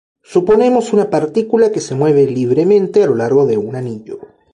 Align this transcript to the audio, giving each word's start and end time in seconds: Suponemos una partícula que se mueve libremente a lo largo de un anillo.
Suponemos 0.23 0.93
una 0.93 1.11
partícula 1.11 1.71
que 1.71 1.79
se 1.79 1.93
mueve 1.93 2.25
libremente 2.25 3.03
a 3.03 3.05
lo 3.05 3.13
largo 3.13 3.45
de 3.45 3.57
un 3.57 3.75
anillo. 3.75 4.17